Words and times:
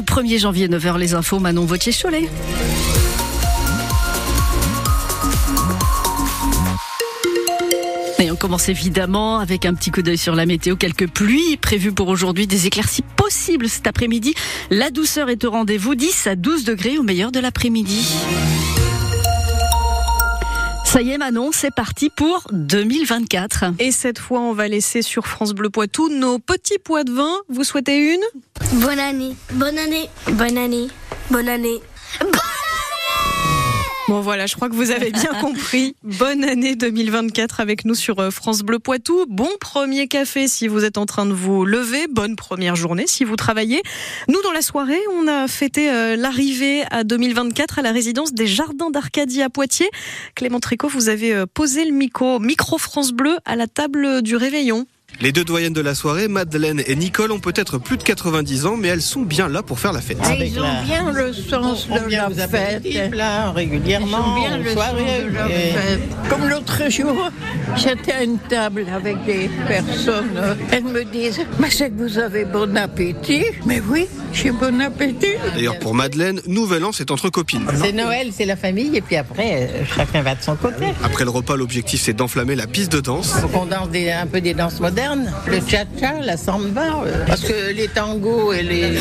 Bon 0.00 0.22
1er 0.22 0.38
janvier, 0.38 0.66
9h, 0.66 0.98
les 0.98 1.12
infos, 1.12 1.38
Manon 1.40 1.66
Vautier-Cholet. 1.66 2.26
Et 8.18 8.30
on 8.30 8.36
commence 8.36 8.70
évidemment 8.70 9.40
avec 9.40 9.66
un 9.66 9.74
petit 9.74 9.90
coup 9.90 10.00
d'œil 10.00 10.16
sur 10.16 10.34
la 10.34 10.46
météo. 10.46 10.76
Quelques 10.76 11.06
pluies 11.06 11.58
prévues 11.58 11.92
pour 11.92 12.08
aujourd'hui, 12.08 12.46
des 12.46 12.66
éclaircies 12.66 13.04
possibles 13.16 13.68
cet 13.68 13.86
après-midi. 13.86 14.34
La 14.70 14.90
douceur 14.90 15.28
est 15.28 15.44
au 15.44 15.50
rendez-vous, 15.50 15.94
10 15.94 16.28
à 16.28 16.36
12 16.36 16.64
degrés 16.64 16.96
au 16.96 17.02
meilleur 17.02 17.30
de 17.30 17.40
l'après-midi. 17.40 18.08
Ça 20.92 21.02
y 21.02 21.12
est 21.12 21.18
Manon, 21.18 21.50
c'est 21.52 21.72
parti 21.72 22.10
pour 22.10 22.48
2024. 22.50 23.66
Et 23.78 23.92
cette 23.92 24.18
fois, 24.18 24.40
on 24.40 24.54
va 24.54 24.66
laisser 24.66 25.02
sur 25.02 25.28
France 25.28 25.52
Bleu 25.52 25.70
Poitou 25.70 26.08
nos 26.08 26.40
petits 26.40 26.80
pois 26.82 27.04
de 27.04 27.12
vin. 27.12 27.32
Vous 27.48 27.62
souhaitez 27.62 28.12
une? 28.12 28.22
Bonne 28.80 28.98
année. 28.98 29.36
Bonne 29.52 29.78
année. 29.78 30.08
Bonne 30.32 30.58
année. 30.58 30.88
Bonne 31.30 31.48
année. 31.48 31.80
Bon 34.10 34.22
voilà, 34.22 34.46
je 34.46 34.56
crois 34.56 34.68
que 34.68 34.74
vous 34.74 34.90
avez 34.90 35.12
bien 35.12 35.32
compris. 35.40 35.94
Bonne 36.02 36.42
année 36.42 36.74
2024 36.74 37.60
avec 37.60 37.84
nous 37.84 37.94
sur 37.94 38.18
euh, 38.18 38.32
France 38.32 38.62
Bleu 38.62 38.80
Poitou. 38.80 39.24
Bon 39.28 39.48
premier 39.60 40.08
café 40.08 40.48
si 40.48 40.66
vous 40.66 40.84
êtes 40.84 40.98
en 40.98 41.06
train 41.06 41.26
de 41.26 41.32
vous 41.32 41.64
lever. 41.64 42.08
Bonne 42.10 42.34
première 42.34 42.74
journée 42.74 43.04
si 43.06 43.22
vous 43.22 43.36
travaillez. 43.36 43.80
Nous, 44.26 44.42
dans 44.42 44.50
la 44.50 44.62
soirée, 44.62 44.98
on 45.12 45.28
a 45.28 45.46
fêté 45.46 45.92
euh, 45.92 46.16
l'arrivée 46.16 46.82
à 46.90 47.04
2024 47.04 47.78
à 47.78 47.82
la 47.82 47.92
résidence 47.92 48.32
des 48.32 48.48
Jardins 48.48 48.90
d'Arcadie 48.90 49.42
à 49.42 49.48
Poitiers. 49.48 49.90
Clément 50.34 50.58
Tricot, 50.58 50.88
vous 50.88 51.08
avez 51.08 51.32
euh, 51.32 51.46
posé 51.46 51.84
le 51.84 51.92
micro, 51.92 52.40
micro 52.40 52.78
France 52.78 53.12
Bleu 53.12 53.36
à 53.44 53.54
la 53.54 53.68
table 53.68 54.22
du 54.22 54.34
réveillon. 54.34 54.86
Les 55.22 55.32
deux 55.32 55.44
doyennes 55.44 55.74
de 55.74 55.82
la 55.82 55.94
soirée, 55.94 56.28
Madeleine 56.28 56.82
et 56.86 56.96
Nicole, 56.96 57.30
ont 57.30 57.40
peut-être 57.40 57.76
plus 57.76 57.98
de 57.98 58.02
90 58.02 58.64
ans, 58.64 58.76
mais 58.78 58.88
elles 58.88 59.02
sont 59.02 59.20
bien 59.20 59.48
là 59.48 59.62
pour 59.62 59.78
faire 59.78 59.92
la 59.92 60.00
fête. 60.00 60.16
Ils 60.38 60.58
ont 60.58 60.82
bien 60.86 61.12
le 61.12 61.34
sens 61.34 61.88
de 61.88 62.10
la 62.36 62.48
fête. 62.48 62.82
Là, 63.14 63.50
régulièrement, 63.50 64.18
Ils 64.38 64.44
ont 64.44 64.48
bien 64.48 64.58
le 64.58 64.70
soirée, 64.72 65.04
sens 65.36 65.46
de 65.46 65.52
et- 65.52 65.72
fête. 65.72 66.00
Comme 66.30 66.48
l'autre 66.48 66.90
jour, 66.90 67.28
j'étais 67.76 68.12
à 68.12 68.22
une 68.22 68.38
table 68.38 68.86
avec 68.94 69.24
des 69.24 69.50
personnes. 69.68 70.30
Elles 70.70 70.84
me 70.84 71.04
disent 71.04 71.40
Mais 71.58 71.70
c'est 71.70 71.90
que 71.90 72.02
vous 72.02 72.18
avez 72.18 72.44
bon 72.44 72.76
appétit. 72.76 73.44
Mais 73.66 73.80
oui, 73.88 74.06
j'ai 74.32 74.50
bon 74.50 74.80
appétit. 74.80 75.34
D'ailleurs, 75.54 75.78
pour 75.78 75.94
Madeleine, 75.94 76.40
Nouvel 76.46 76.84
An, 76.84 76.92
c'est 76.92 77.10
entre 77.10 77.28
copines. 77.30 77.66
C'est 77.82 77.92
Noël, 77.92 78.30
c'est 78.36 78.44
la 78.44 78.56
famille, 78.56 78.96
et 78.96 79.00
puis 79.00 79.16
après, 79.16 79.70
chacun 79.94 80.22
va 80.22 80.34
de 80.34 80.42
son 80.42 80.56
côté. 80.56 80.86
Après 81.02 81.24
le 81.24 81.30
repas, 81.30 81.56
l'objectif, 81.56 82.00
c'est 82.00 82.12
d'enflammer 82.12 82.54
la 82.56 82.66
piste 82.66 82.92
de 82.92 83.00
danse. 83.00 83.32
Faut 83.40 83.48
qu'on 83.48 83.66
danse 83.66 83.90
des- 83.90 84.10
un 84.10 84.26
peu 84.26 84.40
des 84.40 84.54
danses 84.54 84.80
modernes, 84.80 85.32
le 85.46 85.58
cha-cha, 85.60 86.20
la 86.22 86.36
samba, 86.36 87.02
euh, 87.04 87.24
parce 87.26 87.40
que 87.42 87.72
les 87.74 87.88
tangos, 87.88 88.52
elle 88.52 88.72
est 88.72 88.96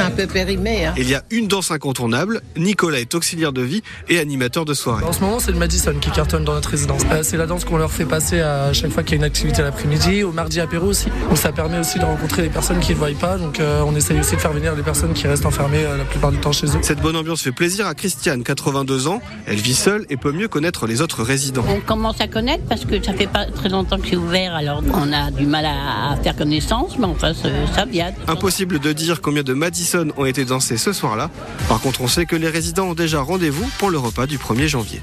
un 0.00 0.10
peu 0.10 0.26
périmée. 0.26 0.86
hein. 0.86 0.94
Il 0.96 1.08
y 1.08 1.14
a 1.14 1.22
une 1.30 1.48
danse 1.48 1.70
incontournable. 1.70 2.42
Nicolas 2.56 3.00
est 3.00 3.14
auxiliaire 3.14 3.52
de 3.52 3.62
vie 3.62 3.82
et 4.08 4.18
animateur 4.18 4.64
de 4.64 4.74
soirée. 4.74 5.04
En 5.04 5.12
ce 5.12 5.20
moment, 5.20 5.38
c'est 5.38 5.52
le 5.52 5.58
Madison 5.58 5.94
qui 6.00 6.10
cartonne 6.10 6.44
dans 6.44 6.54
notre 6.54 6.70
résidence. 6.70 7.02
Euh, 7.12 7.22
c'est 7.22 7.36
la 7.36 7.46
danse 7.46 7.64
qu'on 7.64 7.76
leur 7.76 7.90
fait 7.92 8.04
passer 8.06 8.40
à 8.40 8.72
chaque 8.72 8.90
fois 8.90 9.02
qu'il 9.02 9.12
y 9.12 9.14
a 9.14 9.18
une 9.18 9.24
activité 9.24 9.62
l'après-midi, 9.62 10.22
au 10.24 10.32
mardi 10.32 10.60
apéro 10.60 10.86
aussi. 10.86 11.08
Donc 11.28 11.36
ça 11.36 11.52
permet 11.52 11.78
aussi 11.78 11.98
de 11.98 12.04
rencontrer 12.04 12.42
des 12.42 12.48
personnes 12.48 12.80
qui 12.80 12.92
ne 12.92 12.96
voient 12.96 13.08
pas. 13.20 13.36
Donc 13.36 13.60
euh, 13.60 13.82
on 13.86 13.94
essaye 13.94 14.18
aussi 14.18 14.34
de 14.34 14.40
faire 14.40 14.52
venir 14.52 14.74
des 14.74 14.82
personnes 14.82 15.12
qui 15.12 15.26
restent 15.26 15.46
enfermées 15.46 15.84
euh, 15.84 15.98
la 15.98 16.04
plupart 16.04 16.32
du 16.32 16.38
temps 16.38 16.52
chez 16.52 16.66
eux. 16.66 16.80
Cette 16.82 17.00
bonne 17.00 17.16
ambiance 17.16 17.42
fait 17.42 17.52
plaisir 17.52 17.86
à 17.86 17.94
Christiane, 17.94 18.42
82 18.42 19.08
ans. 19.08 19.20
Elle 19.46 19.58
vit 19.58 19.74
seule 19.74 20.06
et 20.08 20.16
peut 20.16 20.32
mieux 20.32 20.48
connaître 20.48 20.86
les 20.86 21.02
autres 21.02 21.22
résidents. 21.22 21.64
On 21.68 21.80
commence 21.80 22.20
à 22.20 22.28
connaître 22.28 22.64
parce 22.68 22.84
que 22.84 23.02
ça 23.02 23.12
fait 23.12 23.26
pas 23.26 23.46
très 23.46 23.68
longtemps 23.68 23.98
que 23.98 24.08
c'est 24.08 24.16
ouvert, 24.16 24.54
alors 24.54 24.82
on 24.94 25.12
a 25.12 25.30
du 25.30 25.46
mal 25.46 25.66
à 25.66 26.16
faire 26.22 26.34
connaissance, 26.34 26.98
mais 26.98 27.06
enfin 27.06 27.34
ça, 27.34 27.48
ça 27.74 27.84
vient. 27.84 28.12
Impossible 28.26 28.78
de 28.78 28.92
dire 28.92 29.20
combien 29.20 29.42
de 29.42 29.52
Madison 29.52 30.08
ont 30.16 30.24
été 30.24 30.44
dansés 30.44 30.78
ce 30.78 30.92
soir-là. 30.92 31.30
Par 31.68 31.80
contre, 31.80 32.00
on 32.00 32.08
sait 32.08 32.26
que 32.26 32.36
les 32.36 32.48
résidents 32.48 32.88
ont 32.88 32.94
déjà 32.94 33.20
rendez-vous 33.20 33.68
pour 33.78 33.90
le 33.90 33.98
repas 33.98 34.26
du 34.26 34.38
1er 34.38 34.66
janvier. 34.66 35.00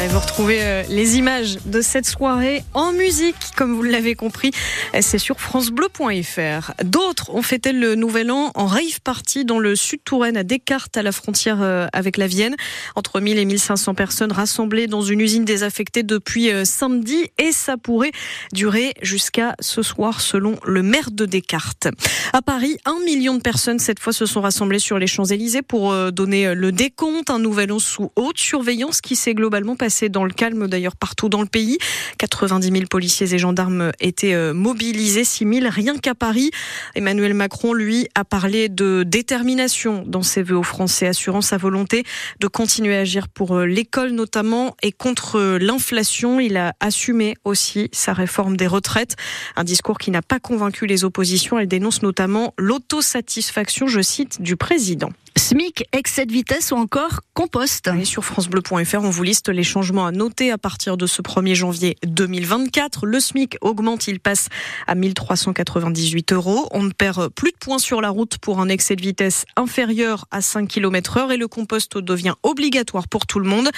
Et 0.00 0.06
vous 0.06 0.20
retrouvez 0.20 0.62
euh, 0.62 0.82
les 0.88 1.16
images 1.16 1.58
de 1.66 1.80
cette 1.80 2.06
soirée 2.06 2.62
en 2.72 2.92
musique, 2.92 3.34
comme 3.56 3.74
vous 3.74 3.82
l'avez 3.82 4.14
compris. 4.14 4.52
Euh, 4.94 4.98
C'est 5.02 5.18
sur 5.18 5.40
francebleu.fr. 5.40 6.72
D'autres 6.84 7.34
ont 7.34 7.42
fêté 7.42 7.72
le 7.72 7.96
nouvel 7.96 8.30
an 8.30 8.52
en 8.54 8.66
rave 8.66 9.00
party 9.02 9.44
dans 9.44 9.58
le 9.58 9.74
sud 9.74 9.98
Touraine, 10.04 10.36
à 10.36 10.44
Descartes, 10.44 10.96
à 10.96 11.02
la 11.02 11.10
frontière 11.10 11.62
euh, 11.62 11.88
avec 11.92 12.16
la 12.16 12.28
Vienne. 12.28 12.54
Entre 12.94 13.20
1000 13.20 13.38
et 13.38 13.44
1500 13.44 13.94
personnes 13.96 14.30
rassemblées 14.30 14.86
dans 14.86 15.02
une 15.02 15.20
usine 15.20 15.44
désaffectée 15.44 16.04
depuis 16.04 16.50
samedi 16.64 17.30
et 17.38 17.50
ça 17.50 17.76
pourrait 17.76 18.12
durer 18.52 18.94
jusqu'à 19.02 19.56
ce 19.58 19.82
soir 19.82 20.20
selon 20.20 20.56
le 20.64 20.82
maire 20.82 21.10
de 21.10 21.26
Descartes. 21.26 21.88
À 22.32 22.42
Paris, 22.42 22.78
un 22.84 23.00
million 23.04 23.34
de 23.34 23.40
personnes 23.40 23.80
cette 23.80 23.98
fois 23.98 24.12
se 24.12 24.26
sont 24.26 24.42
rassemblées 24.42 24.78
sur 24.78 24.98
les 24.98 25.08
Champs-Élysées 25.08 25.62
pour 25.62 26.12
donner 26.12 26.54
le 26.54 26.70
décompte, 26.70 27.30
un 27.30 27.38
nouvel 27.38 27.72
an 27.72 27.78
sous 27.78 28.12
haute 28.14 28.38
surveillance 28.38 29.00
qui 29.00 29.16
s'est 29.16 29.34
globalement 29.34 29.74
passé 29.74 29.87
dans 30.08 30.24
le 30.24 30.32
calme 30.32 30.68
d'ailleurs 30.68 30.96
partout 30.96 31.28
dans 31.28 31.40
le 31.40 31.46
pays. 31.46 31.78
90 32.18 32.70
000 32.70 32.84
policiers 32.90 33.34
et 33.34 33.38
gendarmes 33.38 33.92
étaient 34.00 34.34
euh, 34.34 34.54
mobilisés, 34.54 35.24
6 35.24 35.60
000 35.60 35.66
rien 35.70 35.96
qu'à 35.96 36.14
Paris. 36.14 36.50
Emmanuel 36.94 37.34
Macron, 37.34 37.72
lui, 37.72 38.08
a 38.14 38.24
parlé 38.24 38.68
de 38.68 39.04
détermination 39.06 40.04
dans 40.06 40.22
ses 40.22 40.42
vœux 40.42 40.56
aux 40.56 40.62
Français, 40.62 41.06
assurant 41.06 41.40
sa 41.40 41.56
volonté 41.56 42.04
de 42.40 42.46
continuer 42.46 42.96
à 42.96 43.00
agir 43.00 43.28
pour 43.28 43.56
euh, 43.56 43.66
l'école 43.66 44.10
notamment 44.10 44.76
et 44.82 44.92
contre 44.92 45.36
euh, 45.38 45.58
l'inflation. 45.58 46.40
Il 46.40 46.56
a 46.56 46.74
assumé 46.80 47.36
aussi 47.44 47.88
sa 47.92 48.12
réforme 48.12 48.56
des 48.56 48.66
retraites, 48.66 49.16
un 49.56 49.64
discours 49.64 49.98
qui 49.98 50.10
n'a 50.10 50.22
pas 50.22 50.38
convaincu 50.38 50.86
les 50.86 51.04
oppositions. 51.04 51.58
Elle 51.58 51.68
dénonce 51.68 52.02
notamment 52.02 52.54
l'autosatisfaction, 52.58 53.86
je 53.86 54.00
cite, 54.00 54.42
du 54.42 54.56
président. 54.56 55.10
SMIC, 55.38 55.84
excès 55.92 56.26
de 56.26 56.32
vitesse 56.32 56.72
ou 56.72 56.74
encore 56.74 57.20
compost. 57.32 57.88
Et 57.96 58.04
sur 58.04 58.24
francebleu.fr, 58.24 58.98
on 58.98 59.10
vous 59.10 59.22
liste 59.22 59.48
les 59.48 59.62
changements 59.62 60.04
à 60.04 60.10
noter 60.10 60.50
à 60.50 60.58
partir 60.58 60.96
de 60.96 61.06
ce 61.06 61.22
1er 61.22 61.54
janvier 61.54 61.96
2024. 62.04 63.06
Le 63.06 63.20
SMIC 63.20 63.56
augmente, 63.60 64.08
il 64.08 64.18
passe 64.18 64.48
à 64.88 64.96
1398 64.96 66.32
euros. 66.32 66.66
On 66.72 66.82
ne 66.82 66.90
perd 66.90 67.28
plus 67.28 67.52
de 67.52 67.56
points 67.56 67.78
sur 67.78 68.00
la 68.00 68.10
route 68.10 68.38
pour 68.38 68.58
un 68.58 68.68
excès 68.68 68.96
de 68.96 69.00
vitesse 69.00 69.44
inférieur 69.54 70.24
à 70.32 70.40
5 70.40 70.66
km 70.66 71.18
heure 71.18 71.30
et 71.30 71.36
le 71.36 71.46
compost 71.46 71.98
devient 71.98 72.34
obligatoire 72.42 73.06
pour 73.06 73.24
tout 73.24 73.38
le 73.38 73.48
monde. 73.48 73.68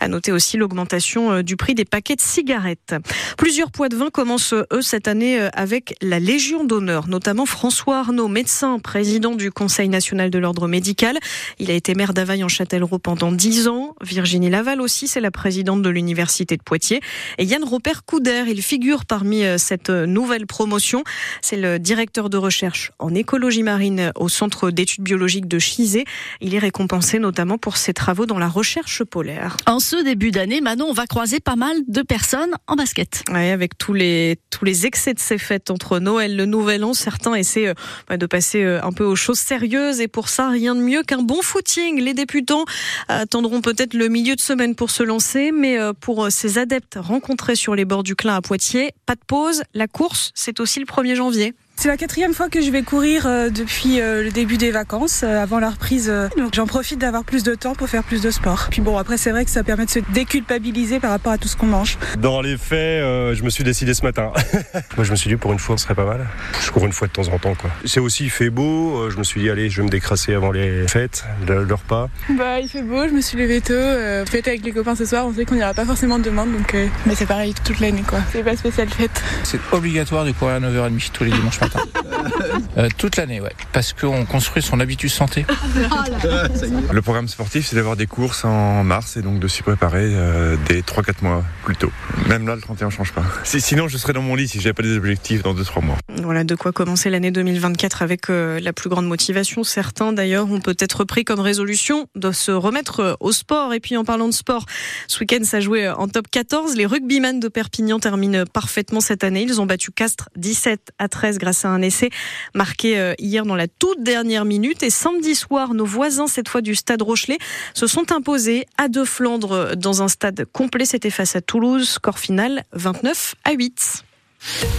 À 0.00 0.08
noter 0.08 0.32
aussi 0.32 0.56
l'augmentation 0.56 1.32
euh, 1.32 1.42
du 1.42 1.56
prix 1.56 1.74
des 1.74 1.84
paquets 1.84 2.16
de 2.16 2.22
cigarettes. 2.22 2.94
Plusieurs 3.36 3.70
poids 3.70 3.90
de 3.90 3.96
vin 3.96 4.08
commencent, 4.08 4.54
eux, 4.54 4.82
cette 4.82 5.06
année 5.06 5.38
euh, 5.38 5.50
avec 5.52 5.94
la 6.00 6.18
Légion 6.18 6.64
d'honneur, 6.64 7.08
notamment 7.08 7.44
François 7.44 7.98
Arnaud, 7.98 8.28
médecin, 8.28 8.78
président 8.78 9.34
du 9.34 9.52
Conseil 9.52 9.90
national 9.90 10.30
de 10.30 10.38
l'ordre 10.38 10.66
médical. 10.66 11.09
Il 11.58 11.70
a 11.70 11.74
été 11.74 11.94
maire 11.94 12.14
d'Availle 12.14 12.44
en 12.44 12.48
Châtellerault 12.48 12.98
pendant 12.98 13.32
10 13.32 13.68
ans. 13.68 13.94
Virginie 14.02 14.50
Laval 14.50 14.80
aussi, 14.80 15.08
c'est 15.08 15.20
la 15.20 15.30
présidente 15.30 15.82
de 15.82 15.88
l'université 15.88 16.56
de 16.56 16.62
Poitiers. 16.62 17.00
Et 17.38 17.44
Yann 17.44 17.64
Robert 17.64 18.04
Couder, 18.04 18.44
il 18.48 18.62
figure 18.62 19.04
parmi 19.04 19.44
euh, 19.44 19.58
cette 19.58 19.90
nouvelle 19.90 20.46
promotion. 20.46 21.04
C'est 21.42 21.56
le 21.56 21.78
directeur 21.78 22.30
de 22.30 22.36
recherche 22.36 22.92
en 22.98 23.14
écologie 23.14 23.62
marine 23.62 24.12
au 24.16 24.28
centre 24.28 24.70
d'études 24.70 25.04
biologiques 25.04 25.48
de 25.48 25.58
Chizé. 25.58 26.04
Il 26.40 26.54
est 26.54 26.58
récompensé 26.58 27.18
notamment 27.18 27.58
pour 27.58 27.76
ses 27.76 27.92
travaux 27.92 28.26
dans 28.26 28.38
la 28.38 28.48
recherche 28.48 29.04
polaire. 29.04 29.56
En 29.66 29.80
ce 29.80 30.02
début 30.02 30.30
d'année, 30.30 30.60
Manon, 30.60 30.86
on 30.88 30.92
va 30.92 31.06
croiser 31.06 31.40
pas 31.40 31.56
mal 31.56 31.76
de 31.88 32.02
personnes 32.02 32.54
en 32.66 32.76
basket. 32.76 33.24
Ouais, 33.30 33.50
avec 33.50 33.76
tous 33.78 33.94
les 33.94 34.38
tous 34.50 34.64
les 34.64 34.86
excès 34.86 35.14
de 35.14 35.20
ces 35.20 35.38
fêtes 35.38 35.70
entre 35.70 35.98
Noël, 35.98 36.36
le 36.36 36.46
Nouvel 36.46 36.84
An, 36.84 36.92
certains 36.92 37.34
essaient 37.34 37.68
euh, 37.68 37.74
bah, 38.08 38.16
de 38.16 38.26
passer 38.26 38.62
euh, 38.62 38.80
un 38.82 38.92
peu 38.92 39.04
aux 39.04 39.16
choses 39.16 39.38
sérieuses 39.38 40.00
et 40.00 40.08
pour 40.08 40.28
ça 40.28 40.48
rien 40.48 40.74
de 40.74 40.80
mieux 40.80 40.99
qu'un 41.02 41.22
bon 41.22 41.42
footing. 41.42 42.00
Les 42.00 42.14
débutants 42.14 42.64
attendront 43.08 43.60
peut-être 43.60 43.94
le 43.94 44.08
milieu 44.08 44.34
de 44.36 44.40
semaine 44.40 44.74
pour 44.74 44.90
se 44.90 45.02
lancer, 45.02 45.52
mais 45.52 45.78
euh, 45.78 45.92
pour 45.92 46.24
euh, 46.24 46.30
ces 46.30 46.58
adeptes 46.58 46.98
rencontrés 47.00 47.56
sur 47.56 47.74
les 47.74 47.84
bords 47.84 48.02
du 48.02 48.16
Clin 48.16 48.36
à 48.36 48.40
Poitiers, 48.40 48.92
pas 49.06 49.14
de 49.14 49.20
pause. 49.26 49.62
La 49.74 49.86
course, 49.86 50.32
c'est 50.34 50.60
aussi 50.60 50.80
le 50.80 50.86
1er 50.86 51.14
janvier. 51.14 51.54
C'est 51.80 51.88
la 51.88 51.96
quatrième 51.96 52.34
fois 52.34 52.50
que 52.50 52.60
je 52.60 52.70
vais 52.70 52.82
courir 52.82 53.26
euh, 53.26 53.48
depuis 53.48 54.02
euh, 54.02 54.22
le 54.22 54.30
début 54.30 54.58
des 54.58 54.70
vacances, 54.70 55.22
euh, 55.24 55.42
avant 55.42 55.58
la 55.58 55.70
reprise. 55.70 56.12
donc 56.36 56.52
j'en 56.52 56.66
profite 56.66 56.98
d'avoir 56.98 57.24
plus 57.24 57.42
de 57.42 57.54
temps 57.54 57.74
pour 57.74 57.88
faire 57.88 58.04
plus 58.04 58.20
de 58.20 58.30
sport. 58.30 58.66
Puis 58.70 58.82
bon, 58.82 58.98
après 58.98 59.16
c'est 59.16 59.30
vrai 59.30 59.46
que 59.46 59.50
ça 59.50 59.62
permet 59.62 59.86
de 59.86 59.90
se 59.90 60.00
déculpabiliser 60.12 61.00
par 61.00 61.10
rapport 61.10 61.32
à 61.32 61.38
tout 61.38 61.48
ce 61.48 61.56
qu'on 61.56 61.68
mange. 61.68 61.96
Dans 62.18 62.42
les 62.42 62.58
faits, 62.58 63.02
euh, 63.02 63.34
je 63.34 63.42
me 63.42 63.48
suis 63.48 63.64
décidé 63.64 63.94
ce 63.94 64.02
matin. 64.02 64.30
Moi, 64.98 65.04
je 65.04 65.10
me 65.10 65.16
suis 65.16 65.30
dit 65.30 65.36
pour 65.36 65.54
une 65.54 65.58
fois, 65.58 65.78
ce 65.78 65.84
serait 65.84 65.94
pas 65.94 66.04
mal. 66.04 66.26
Je 66.60 66.70
cours 66.70 66.84
une 66.84 66.92
fois 66.92 67.08
de 67.08 67.14
temps 67.14 67.28
en 67.28 67.38
temps, 67.38 67.54
quoi. 67.54 67.70
C'est 67.86 68.00
aussi, 68.00 68.24
il 68.24 68.30
fait 68.30 68.50
beau. 68.50 69.08
Je 69.08 69.16
me 69.16 69.24
suis 69.24 69.40
dit, 69.40 69.48
allez, 69.48 69.70
je 69.70 69.78
vais 69.78 69.84
me 69.86 69.90
décrasser 69.90 70.34
avant 70.34 70.52
les 70.52 70.86
fêtes, 70.86 71.24
le, 71.48 71.64
le 71.64 71.74
repas. 71.74 72.10
Bah 72.28 72.60
il 72.60 72.68
fait 72.68 72.82
beau, 72.82 73.08
je 73.08 73.14
me 73.14 73.22
suis 73.22 73.38
levée 73.38 73.62
tôt. 73.62 73.72
Euh, 73.72 74.26
fête 74.26 74.46
avec 74.48 74.66
les 74.66 74.72
copains 74.72 74.96
ce 74.96 75.06
soir, 75.06 75.26
on 75.26 75.32
sait 75.32 75.46
qu'on 75.46 75.54
n'ira 75.54 75.72
pas 75.72 75.86
forcément 75.86 76.18
de 76.18 76.24
demande, 76.24 76.52
donc 76.52 76.74
euh, 76.74 76.88
mais 77.06 77.14
c'est 77.14 77.24
pareil 77.24 77.54
toute 77.64 77.80
l'année 77.80 78.04
quoi. 78.06 78.18
C'est 78.32 78.42
pas 78.42 78.54
spécial 78.54 78.86
fête. 78.90 79.22
C'est 79.44 79.60
obligatoire 79.72 80.26
de 80.26 80.32
courir 80.32 80.56
à 80.56 80.60
9h30 80.60 81.10
tous 81.12 81.24
les 81.24 81.30
dimanches 81.30 81.58
matins. 81.58 81.69
Exactamente. 81.72 82.19
Euh, 82.76 82.88
toute 82.96 83.16
l'année, 83.16 83.40
ouais. 83.40 83.52
Parce 83.72 83.92
qu'on 83.92 84.24
construit 84.24 84.62
son 84.62 84.78
habitus 84.80 85.12
santé. 85.12 85.44
Le 86.92 87.02
programme 87.02 87.28
sportif, 87.28 87.66
c'est 87.66 87.76
d'avoir 87.76 87.96
des 87.96 88.06
courses 88.06 88.44
en 88.44 88.84
mars 88.84 89.16
et 89.16 89.22
donc 89.22 89.40
de 89.40 89.48
s'y 89.48 89.62
préparer 89.62 90.04
euh, 90.14 90.56
dès 90.68 90.80
3-4 90.80 91.14
mois 91.22 91.44
plus 91.64 91.76
tôt. 91.76 91.90
Même 92.28 92.46
là, 92.46 92.54
le 92.54 92.60
31 92.60 92.86
ne 92.86 92.92
change 92.92 93.12
pas. 93.12 93.22
Si- 93.44 93.60
sinon, 93.60 93.88
je 93.88 93.96
serais 93.96 94.12
dans 94.12 94.22
mon 94.22 94.34
lit 94.34 94.48
si 94.48 94.60
j'avais 94.60 94.72
pas 94.72 94.82
des 94.82 94.96
objectifs 94.96 95.42
dans 95.42 95.54
2-3 95.54 95.84
mois. 95.84 95.96
Voilà 96.22 96.44
de 96.44 96.54
quoi 96.54 96.72
commencer 96.72 97.10
l'année 97.10 97.30
2024 97.30 98.02
avec 98.02 98.30
euh, 98.30 98.60
la 98.60 98.72
plus 98.72 98.88
grande 98.90 99.06
motivation. 99.06 99.64
Certains 99.64 100.12
d'ailleurs 100.12 100.50
ont 100.50 100.60
peut-être 100.60 101.04
pris 101.04 101.24
comme 101.24 101.40
résolution 101.40 102.06
de 102.14 102.30
se 102.32 102.50
remettre 102.52 103.00
euh, 103.00 103.14
au 103.20 103.32
sport. 103.32 103.72
Et 103.74 103.80
puis 103.80 103.96
en 103.96 104.04
parlant 104.04 104.26
de 104.28 104.34
sport, 104.34 104.66
ce 105.08 105.18
week-end 105.20 105.42
ça 105.44 105.60
jouait 105.60 105.88
en 105.88 106.08
top 106.08 106.26
14. 106.30 106.76
Les 106.76 106.86
rugbyman 106.86 107.40
de 107.40 107.48
Perpignan 107.48 107.98
terminent 107.98 108.44
parfaitement 108.52 109.00
cette 109.00 109.24
année. 109.24 109.42
Ils 109.42 109.60
ont 109.60 109.66
battu 109.66 109.90
Castres 109.90 110.28
17 110.36 110.92
à 110.98 111.08
13 111.08 111.38
grâce 111.38 111.64
à 111.64 111.68
un 111.68 111.82
essai 111.82 112.09
marqué 112.54 112.98
euh, 112.98 113.14
hier 113.18 113.44
dans 113.44 113.56
la 113.56 113.68
toute 113.68 114.02
dernière 114.02 114.44
minute. 114.44 114.82
Et 114.82 114.90
samedi 114.90 115.34
soir, 115.34 115.74
nos 115.74 115.86
voisins 115.86 116.26
cette 116.26 116.48
fois 116.48 116.60
du 116.60 116.74
stade 116.74 117.02
Rochelet 117.02 117.38
se 117.74 117.86
sont 117.86 118.12
imposés 118.12 118.66
à 118.78 118.88
deux 118.88 119.04
Flandres 119.04 119.76
dans 119.76 120.02
un 120.02 120.08
stade 120.08 120.44
complet. 120.52 120.84
C'était 120.84 121.10
face 121.10 121.36
à 121.36 121.40
Toulouse. 121.40 121.88
Score 121.88 122.18
final 122.18 122.64
29 122.72 123.34
à 123.44 123.52
8. 123.52 124.04